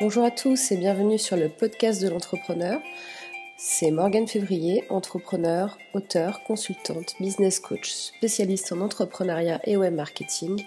Bonjour 0.00 0.24
à 0.24 0.30
tous 0.30 0.72
et 0.72 0.76
bienvenue 0.76 1.18
sur 1.18 1.36
le 1.36 1.48
podcast 1.48 2.02
de 2.02 2.08
l'entrepreneur. 2.08 2.80
C'est 3.56 3.90
Morgane 3.92 4.26
Février, 4.26 4.84
entrepreneur, 4.88 5.78
auteur, 5.92 6.42
consultante, 6.44 7.14
business 7.20 7.60
coach, 7.60 7.92
spécialiste 7.92 8.72
en 8.72 8.80
entrepreneuriat 8.80 9.60
et 9.64 9.76
web 9.76 9.94
marketing. 9.94 10.64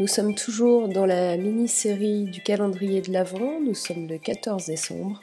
Nous 0.00 0.08
sommes 0.08 0.34
toujours 0.34 0.88
dans 0.88 1.06
la 1.06 1.36
mini-série 1.36 2.24
du 2.24 2.42
calendrier 2.42 3.00
de 3.00 3.12
l'Avent. 3.12 3.60
Nous 3.60 3.74
sommes 3.74 4.08
le 4.08 4.18
14 4.18 4.66
décembre 4.66 5.20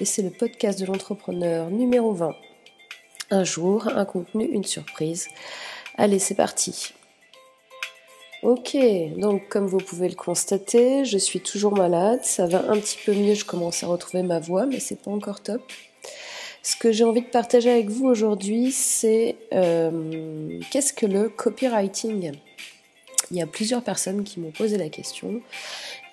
et 0.00 0.06
c'est 0.06 0.22
le 0.22 0.30
podcast 0.30 0.80
de 0.80 0.86
l'entrepreneur 0.86 1.70
numéro 1.70 2.12
20. 2.14 2.34
Un 3.30 3.44
jour, 3.44 3.88
un 3.88 4.06
contenu, 4.06 4.44
une 4.44 4.64
surprise. 4.64 5.28
Allez, 5.98 6.18
c'est 6.18 6.36
parti. 6.36 6.94
Ok, 8.42 8.76
donc 9.16 9.48
comme 9.48 9.66
vous 9.66 9.78
pouvez 9.78 10.08
le 10.08 10.14
constater, 10.14 11.04
je 11.04 11.18
suis 11.18 11.40
toujours 11.40 11.76
malade, 11.76 12.20
ça 12.22 12.46
va 12.46 12.70
un 12.70 12.78
petit 12.78 12.98
peu 13.04 13.12
mieux, 13.12 13.34
je 13.34 13.44
commence 13.44 13.82
à 13.82 13.88
retrouver 13.88 14.22
ma 14.22 14.38
voix, 14.38 14.64
mais 14.64 14.78
c'est 14.78 15.02
pas 15.02 15.10
encore 15.10 15.40
top. 15.40 15.60
Ce 16.62 16.76
que 16.76 16.92
j'ai 16.92 17.02
envie 17.02 17.22
de 17.22 17.26
partager 17.26 17.70
avec 17.70 17.88
vous 17.88 18.06
aujourd'hui, 18.06 18.70
c'est 18.70 19.36
euh, 19.52 20.60
qu'est-ce 20.70 20.92
que 20.92 21.06
le 21.06 21.28
copywriting? 21.28 22.32
Il 23.30 23.36
y 23.36 23.42
a 23.42 23.46
plusieurs 23.46 23.82
personnes 23.82 24.22
qui 24.22 24.38
m'ont 24.38 24.52
posé 24.52 24.78
la 24.78 24.88
question. 24.88 25.42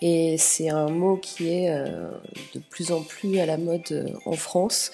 Et 0.01 0.35
c'est 0.37 0.69
un 0.69 0.89
mot 0.89 1.17
qui 1.17 1.49
est 1.49 1.69
euh, 1.69 2.09
de 2.53 2.59
plus 2.59 2.91
en 2.91 3.01
plus 3.01 3.39
à 3.39 3.45
la 3.45 3.57
mode 3.57 3.91
euh, 3.91 4.09
en 4.25 4.33
France, 4.33 4.91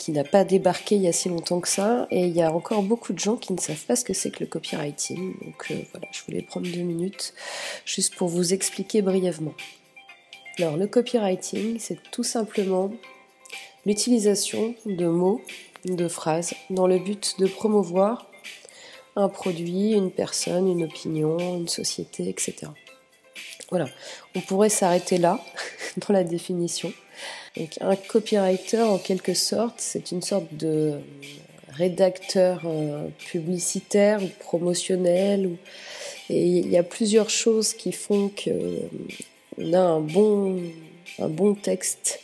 qui 0.00 0.12
n'a 0.12 0.24
pas 0.24 0.44
débarqué 0.44 0.96
il 0.96 1.02
y 1.02 1.08
a 1.08 1.12
si 1.12 1.28
longtemps 1.28 1.60
que 1.60 1.68
ça. 1.68 2.06
Et 2.10 2.26
il 2.26 2.34
y 2.34 2.40
a 2.40 2.50
encore 2.50 2.82
beaucoup 2.82 3.12
de 3.12 3.18
gens 3.18 3.36
qui 3.36 3.52
ne 3.52 3.60
savent 3.60 3.84
pas 3.84 3.96
ce 3.96 4.04
que 4.04 4.14
c'est 4.14 4.30
que 4.30 4.40
le 4.40 4.46
copywriting. 4.46 5.34
Donc 5.44 5.66
euh, 5.70 5.74
voilà, 5.92 6.08
je 6.10 6.22
voulais 6.24 6.40
prendre 6.40 6.66
deux 6.66 6.80
minutes 6.80 7.34
juste 7.84 8.14
pour 8.14 8.28
vous 8.28 8.54
expliquer 8.54 9.02
brièvement. 9.02 9.52
Alors 10.58 10.78
le 10.78 10.86
copywriting, 10.86 11.78
c'est 11.78 11.98
tout 12.10 12.24
simplement 12.24 12.90
l'utilisation 13.84 14.74
de 14.86 15.06
mots, 15.06 15.42
de 15.84 16.08
phrases, 16.08 16.54
dans 16.70 16.86
le 16.86 16.98
but 16.98 17.38
de 17.38 17.46
promouvoir 17.46 18.26
un 19.16 19.28
produit, 19.28 19.92
une 19.92 20.10
personne, 20.10 20.66
une 20.66 20.84
opinion, 20.84 21.38
une 21.58 21.68
société, 21.68 22.28
etc. 22.28 22.54
Voilà, 23.68 23.86
on 24.34 24.40
pourrait 24.40 24.70
s'arrêter 24.70 25.18
là 25.18 25.38
dans 25.98 26.14
la 26.14 26.24
définition. 26.24 26.92
Donc 27.56 27.78
un 27.80 27.96
copywriter 27.96 28.82
en 28.82 28.98
quelque 28.98 29.34
sorte, 29.34 29.76
c'est 29.78 30.12
une 30.12 30.22
sorte 30.22 30.52
de 30.54 31.00
rédacteur 31.72 32.62
euh, 32.64 33.08
publicitaire 33.30 34.22
ou 34.22 34.28
promotionnel. 34.40 35.50
Et 36.28 36.42
il 36.42 36.70
y 36.70 36.76
a 36.76 36.82
plusieurs 36.82 37.30
choses 37.30 37.74
qui 37.74 37.92
font 37.92 38.30
qu'on 38.30 39.72
a 39.72 39.78
un 39.78 40.00
bon, 40.00 40.60
un 41.18 41.28
bon 41.28 41.54
texte 41.54 42.20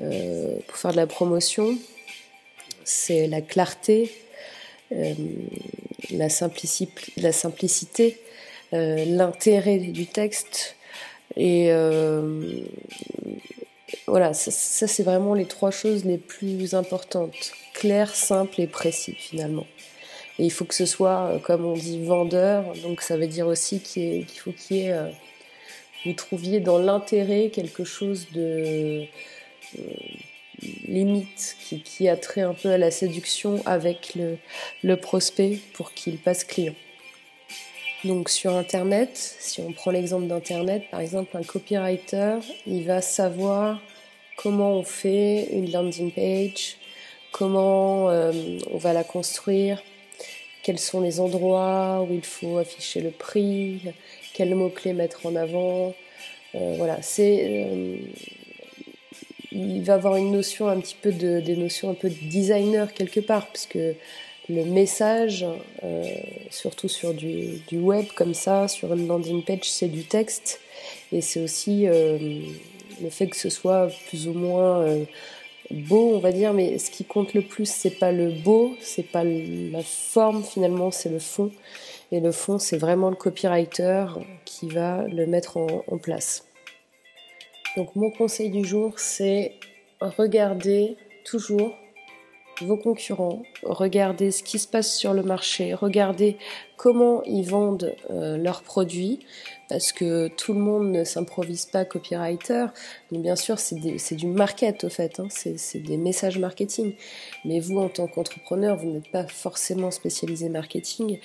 euh, 0.00 0.58
pour 0.66 0.76
faire 0.76 0.92
de 0.92 0.96
la 0.96 1.06
promotion. 1.06 1.76
C'est 2.84 3.26
la 3.26 3.40
clarté, 3.42 4.10
euh, 4.92 5.14
la, 6.10 6.28
simplicité, 6.30 8.20
l'intérêt 8.72 9.78
du 9.78 10.06
texte. 10.06 10.76
Et 11.38 11.70
euh, 11.70 12.62
voilà, 14.08 14.34
ça, 14.34 14.50
c'est 14.88 15.02
vraiment 15.04 15.34
les 15.34 15.46
trois 15.46 15.70
choses 15.70 16.04
les 16.04 16.18
plus 16.18 16.74
importantes. 16.74 17.52
Clair, 17.74 18.14
simple 18.14 18.60
et 18.60 18.66
précis 18.66 19.14
finalement. 19.16 19.66
Et 20.40 20.44
il 20.44 20.50
faut 20.50 20.64
que 20.64 20.74
ce 20.74 20.84
soit, 20.84 21.30
euh, 21.30 21.38
comme 21.38 21.64
on 21.64 21.74
dit, 21.74 22.04
vendeur. 22.04 22.64
Donc 22.82 23.02
ça 23.02 23.16
veut 23.16 23.28
dire 23.28 23.46
aussi 23.46 23.80
qu'il 23.80 24.26
faut 24.26 24.50
qu'il 24.50 24.78
y 24.78 24.80
ait, 24.80 24.96
vous 26.04 26.12
trouviez 26.12 26.58
dans 26.58 26.78
l'intérêt 26.78 27.50
quelque 27.50 27.84
chose 27.84 28.26
de 28.32 29.04
limite 30.88 31.56
qui, 31.60 32.08
a 32.08 32.16
trait 32.16 32.40
un 32.40 32.54
peu 32.54 32.70
à 32.70 32.78
la 32.78 32.90
séduction 32.90 33.62
avec 33.64 34.18
le 34.82 34.96
prospect 34.96 35.60
pour 35.74 35.92
qu'il 35.92 36.18
passe 36.18 36.42
client. 36.42 36.74
Donc 38.04 38.28
sur 38.28 38.54
Internet, 38.54 39.10
si 39.14 39.60
on 39.60 39.72
prend 39.72 39.90
l'exemple 39.90 40.26
d'Internet, 40.28 40.84
par 40.90 41.00
exemple, 41.00 41.36
un 41.36 41.42
copywriter, 41.42 42.38
il 42.66 42.84
va 42.84 43.00
savoir 43.00 43.80
comment 44.36 44.74
on 44.74 44.84
fait 44.84 45.48
une 45.50 45.72
landing 45.72 46.12
page, 46.12 46.76
comment 47.32 48.08
euh, 48.08 48.32
on 48.70 48.78
va 48.78 48.92
la 48.92 49.02
construire, 49.02 49.82
quels 50.62 50.78
sont 50.78 51.00
les 51.00 51.18
endroits 51.18 52.06
où 52.08 52.14
il 52.14 52.24
faut 52.24 52.58
afficher 52.58 53.00
le 53.00 53.10
prix, 53.10 53.82
quels 54.32 54.54
mots-clés 54.54 54.92
mettre 54.92 55.26
en 55.26 55.34
avant. 55.34 55.92
Euh, 56.54 56.74
voilà, 56.78 57.02
c'est... 57.02 57.66
Euh, 57.66 57.96
il 59.50 59.82
va 59.82 59.94
avoir 59.94 60.16
une 60.16 60.30
notion 60.30 60.68
un 60.68 60.78
petit 60.78 60.94
peu 60.94 61.10
de, 61.10 61.40
des 61.40 61.56
notions 61.56 61.90
un 61.90 61.94
peu 61.94 62.10
de 62.10 62.14
designer 62.14 62.92
quelque 62.92 63.18
part, 63.18 63.48
puisque 63.48 63.78
le 64.48 64.64
message, 64.64 65.44
euh, 65.84 66.04
surtout 66.50 66.88
sur 66.88 67.14
du, 67.14 67.60
web 67.72 68.06
comme 68.14 68.34
ça, 68.34 68.68
sur 68.68 68.92
une 68.94 69.06
landing 69.06 69.42
page, 69.42 69.64
c'est 69.70 69.88
du 69.88 70.04
texte. 70.04 70.60
Et 71.12 71.20
c'est 71.20 71.40
aussi 71.42 71.86
euh, 71.86 72.18
le 73.02 73.10
fait 73.10 73.26
que 73.28 73.36
ce 73.36 73.50
soit 73.50 73.88
plus 74.08 74.26
ou 74.26 74.32
moins 74.32 74.80
euh, 74.80 75.04
beau, 75.70 76.14
on 76.14 76.18
va 76.18 76.32
dire. 76.32 76.54
Mais 76.54 76.78
ce 76.78 76.90
qui 76.90 77.04
compte 77.04 77.34
le 77.34 77.42
plus, 77.42 77.66
c'est 77.70 77.98
pas 77.98 78.12
le 78.12 78.30
beau, 78.30 78.74
c'est 78.80 79.10
pas 79.10 79.24
la 79.24 79.82
forme 79.82 80.42
finalement, 80.42 80.90
c'est 80.90 81.10
le 81.10 81.18
fond. 81.18 81.50
Et 82.10 82.20
le 82.20 82.32
fond, 82.32 82.58
c'est 82.58 82.78
vraiment 82.78 83.10
le 83.10 83.16
copywriter 83.16 84.06
qui 84.46 84.68
va 84.68 85.06
le 85.08 85.26
mettre 85.26 85.58
en 85.58 85.98
place. 85.98 86.46
Donc 87.76 87.94
mon 87.96 88.10
conseil 88.10 88.48
du 88.48 88.64
jour, 88.64 88.98
c'est 88.98 89.52
regarder 90.00 90.96
toujours 91.24 91.74
vos 92.62 92.76
concurrents, 92.76 93.42
regardez 93.62 94.30
ce 94.30 94.42
qui 94.42 94.58
se 94.58 94.68
passe 94.68 94.96
sur 94.96 95.14
le 95.14 95.22
marché, 95.22 95.74
regardez 95.74 96.36
comment 96.76 97.22
ils 97.24 97.44
vendent 97.44 97.94
euh, 98.10 98.36
leurs 98.36 98.62
produits, 98.62 99.20
parce 99.68 99.92
que 99.92 100.28
tout 100.28 100.54
le 100.54 100.60
monde 100.60 100.90
ne 100.90 101.04
s'improvise 101.04 101.66
pas 101.66 101.84
copywriter, 101.84 102.66
mais 103.12 103.18
bien 103.18 103.36
sûr 103.36 103.58
c'est 103.58 104.14
du 104.14 104.26
market 104.26 104.84
au 104.84 104.88
fait, 104.88 105.20
hein, 105.20 105.28
c'est 105.30 105.78
des 105.78 105.96
messages 105.96 106.38
marketing. 106.38 106.94
Mais 107.44 107.60
vous 107.60 107.78
en 107.78 107.88
tant 107.88 108.06
qu'entrepreneur, 108.06 108.76
vous 108.76 108.90
n'êtes 108.90 109.10
pas 109.10 109.26
forcément 109.26 109.90
spécialisé 109.90 110.48
marketing, 110.48 111.18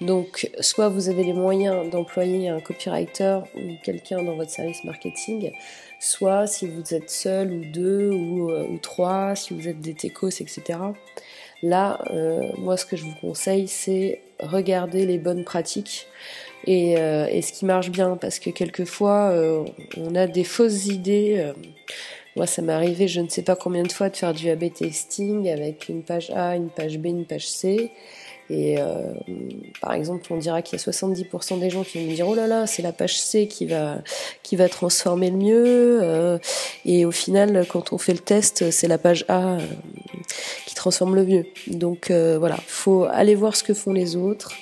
donc 0.00 0.50
soit 0.60 0.88
vous 0.88 1.08
avez 1.08 1.24
les 1.24 1.32
moyens 1.32 1.88
d'employer 1.90 2.48
un 2.48 2.60
copywriter 2.60 3.40
ou 3.56 3.74
quelqu'un 3.82 4.22
dans 4.22 4.36
votre 4.36 4.50
service 4.50 4.84
marketing, 4.84 5.52
soit 6.00 6.46
si 6.46 6.66
vous 6.66 6.94
êtes 6.94 7.10
seul 7.10 7.52
ou 7.52 7.64
deux 7.72 8.10
ou, 8.10 8.50
euh, 8.50 8.76
trois, 8.82 9.34
si 9.36 9.54
vous 9.54 9.68
êtes 9.68 9.80
des 9.80 9.94
techos, 9.94 10.28
etc. 10.28 10.78
Là, 11.62 12.00
euh, 12.10 12.50
moi 12.58 12.76
ce 12.76 12.84
que 12.84 12.96
je 12.96 13.04
vous 13.04 13.14
conseille, 13.20 13.68
c'est 13.68 14.20
regarder 14.40 15.06
les 15.06 15.18
bonnes 15.18 15.44
pratiques 15.44 16.06
et, 16.66 16.98
euh, 16.98 17.26
et, 17.26 17.42
ce 17.42 17.52
qui 17.52 17.64
marche 17.64 17.90
bien, 17.90 18.16
parce 18.16 18.38
que 18.38 18.50
quelquefois 18.50 19.34
on 19.96 20.14
a 20.14 20.26
des 20.26 20.44
fausses 20.44 20.86
idées. 20.86 21.52
moi, 22.36 22.46
ça 22.46 22.62
m'est 22.62 22.72
arrivé, 22.72 23.08
je 23.08 23.20
ne 23.20 23.28
sais 23.28 23.42
pas 23.42 23.56
combien 23.56 23.82
de 23.82 23.92
fois, 23.92 24.08
de 24.08 24.16
faire 24.16 24.32
du 24.32 24.48
A/B 24.50 24.72
testing 24.72 25.48
avec 25.48 25.88
une 25.88 26.02
page 26.02 26.30
A, 26.30 26.56
une 26.56 26.70
page 26.70 26.98
B, 26.98 27.06
une 27.06 27.26
page 27.26 27.48
C. 27.48 27.92
Et 28.50 28.78
euh, 28.78 29.14
par 29.80 29.94
exemple, 29.94 30.30
on 30.30 30.36
dira 30.36 30.60
qu'il 30.60 30.78
y 30.78 30.82
a 30.82 30.84
70% 30.84 31.60
des 31.60 31.70
gens 31.70 31.82
qui 31.82 31.98
vont 31.98 32.10
me 32.10 32.14
dire 32.14 32.28
oh 32.28 32.34
là 32.34 32.46
là, 32.46 32.66
c'est 32.66 32.82
la 32.82 32.92
page 32.92 33.18
C 33.18 33.46
qui 33.46 33.64
va 33.64 34.02
qui 34.42 34.56
va 34.56 34.68
transformer 34.68 35.30
le 35.30 35.36
mieux. 35.36 36.00
Euh, 36.02 36.38
et 36.84 37.06
au 37.06 37.10
final, 37.10 37.66
quand 37.68 37.92
on 37.92 37.98
fait 37.98 38.12
le 38.12 38.18
test, 38.18 38.70
c'est 38.70 38.88
la 38.88 38.98
page 38.98 39.24
A 39.28 39.54
euh, 39.54 39.58
qui 40.66 40.74
transforme 40.74 41.14
le 41.14 41.24
mieux. 41.24 41.46
Donc 41.68 42.10
voilà, 42.10 42.56
faut 42.66 43.04
aller 43.04 43.34
voir 43.34 43.56
ce 43.56 43.64
que 43.64 43.72
font 43.72 43.92
les 43.92 44.16
autres 44.16 44.52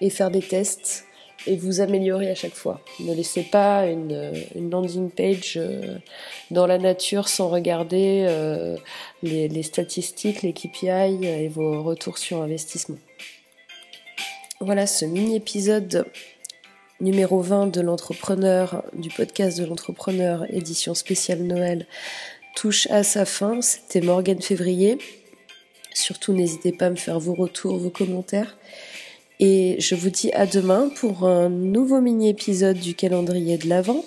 et 0.00 0.10
faire 0.10 0.30
des 0.30 0.42
tests 0.42 1.05
et 1.46 1.56
vous 1.56 1.80
améliorer 1.80 2.30
à 2.30 2.34
chaque 2.34 2.54
fois. 2.54 2.80
Ne 3.00 3.14
laissez 3.14 3.42
pas 3.42 3.86
une, 3.86 4.32
une 4.54 4.70
landing 4.70 5.10
page 5.10 5.60
dans 6.50 6.66
la 6.66 6.78
nature 6.78 7.28
sans 7.28 7.48
regarder 7.48 8.26
les, 9.22 9.48
les 9.48 9.62
statistiques, 9.62 10.42
les 10.42 10.52
KPI 10.52 11.24
et 11.24 11.48
vos 11.48 11.82
retours 11.82 12.18
sur 12.18 12.42
investissement. 12.42 12.98
Voilà 14.60 14.86
ce 14.86 15.04
mini-épisode 15.04 16.06
numéro 17.00 17.40
20 17.40 17.66
de 17.66 17.80
l'entrepreneur, 17.80 18.84
du 18.94 19.10
podcast 19.10 19.58
de 19.58 19.66
l'entrepreneur, 19.66 20.46
édition 20.50 20.94
spéciale 20.94 21.42
Noël, 21.42 21.86
touche 22.54 22.86
à 22.90 23.02
sa 23.02 23.24
fin. 23.26 23.60
C'était 23.60 24.00
Morgane 24.00 24.40
Février. 24.40 24.98
Surtout, 25.92 26.32
n'hésitez 26.32 26.72
pas 26.72 26.86
à 26.86 26.90
me 26.90 26.96
faire 26.96 27.18
vos 27.18 27.34
retours, 27.34 27.76
vos 27.76 27.90
commentaires. 27.90 28.56
Et 29.38 29.76
je 29.80 29.94
vous 29.94 30.10
dis 30.10 30.32
à 30.32 30.46
demain 30.46 30.90
pour 30.96 31.26
un 31.26 31.48
nouveau 31.48 32.00
mini-épisode 32.00 32.78
du 32.78 32.94
calendrier 32.94 33.58
de 33.58 33.68
l'Avent. 33.68 34.04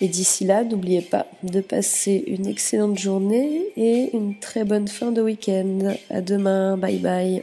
Et 0.00 0.08
d'ici 0.08 0.44
là, 0.44 0.64
n'oubliez 0.64 1.00
pas 1.00 1.26
de 1.42 1.60
passer 1.60 2.24
une 2.26 2.46
excellente 2.46 2.98
journée 2.98 3.68
et 3.76 4.14
une 4.14 4.38
très 4.38 4.64
bonne 4.64 4.88
fin 4.88 5.12
de 5.12 5.22
week-end. 5.22 5.94
À 6.10 6.20
demain. 6.20 6.76
Bye 6.76 6.98
bye. 6.98 7.42